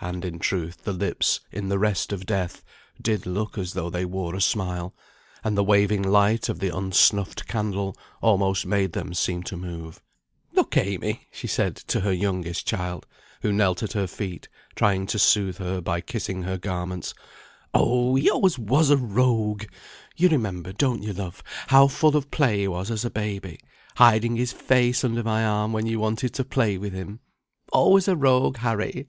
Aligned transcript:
And, 0.00 0.24
in 0.24 0.38
truth, 0.38 0.84
the 0.84 0.92
lips, 0.92 1.40
in 1.50 1.68
the 1.68 1.78
rest 1.78 2.10
of 2.12 2.24
death, 2.24 2.62
did 3.02 3.26
look 3.26 3.58
as 3.58 3.72
though 3.74 3.90
they 3.90 4.04
wore 4.06 4.34
a 4.34 4.40
smile, 4.40 4.94
and 5.44 5.58
the 5.58 5.64
waving 5.64 6.02
light 6.02 6.48
of 6.48 6.60
the 6.60 6.74
unsnuffed 6.74 7.46
candle 7.48 7.96
almost 8.22 8.64
made 8.64 8.92
them 8.92 9.12
seem 9.12 9.42
to 9.42 9.58
move. 9.58 10.00
"Look, 10.54 10.76
Amy," 10.76 11.26
said 11.32 11.78
she 11.80 11.84
to 11.88 12.00
her 12.00 12.12
youngest 12.12 12.64
child, 12.66 13.06
who 13.42 13.52
knelt 13.52 13.82
at 13.82 13.92
her 13.92 14.06
feet, 14.06 14.48
trying 14.76 15.04
to 15.08 15.18
soothe 15.18 15.58
her, 15.58 15.80
by 15.82 16.00
kissing 16.00 16.44
her 16.44 16.56
garments. 16.56 17.12
"Oh, 17.74 18.14
he 18.14 18.30
was 18.32 18.56
always 18.58 18.88
a 18.88 18.96
rogue! 18.96 19.64
You 20.16 20.28
remember, 20.28 20.72
don't 20.72 21.02
you, 21.02 21.12
love? 21.12 21.42
how 21.66 21.88
full 21.88 22.16
of 22.16 22.30
play 22.30 22.60
he 22.60 22.68
was 22.68 22.88
as 22.90 23.04
a 23.04 23.10
baby; 23.10 23.58
hiding 23.96 24.36
his 24.36 24.52
face 24.52 25.04
under 25.04 25.24
my 25.24 25.44
arm, 25.44 25.72
when 25.72 25.86
you 25.86 25.98
wanted 25.98 26.32
to 26.34 26.44
play 26.44 26.78
with 26.78 26.94
him. 26.94 27.20
Always 27.72 28.06
a 28.08 28.16
rogue, 28.16 28.58
Harry!" 28.58 29.08